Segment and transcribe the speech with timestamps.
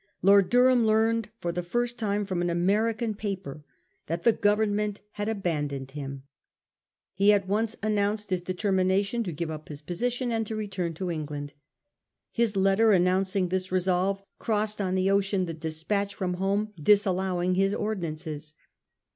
[0.23, 3.63] Lord Durham learned for the first time from an American paper
[4.07, 6.23] that the Government had abandoned him.
[7.13, 10.95] He at once announced his determi nation to give up his position and to return
[10.95, 11.53] to Eng land.
[12.31, 17.75] His letter announcing this resolve crossed on the ocean the despatch from home disallowing his
[17.75, 18.55] ordinances.